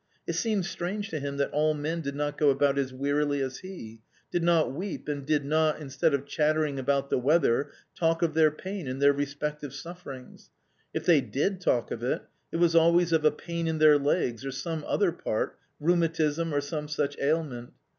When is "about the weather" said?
6.79-7.69